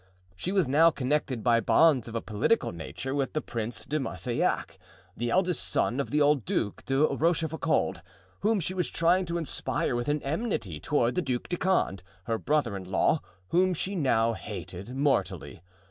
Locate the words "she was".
0.35-0.67, 8.59-8.89